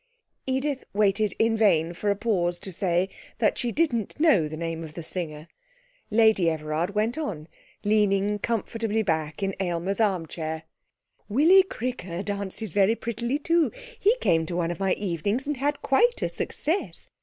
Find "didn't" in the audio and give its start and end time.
3.71-4.19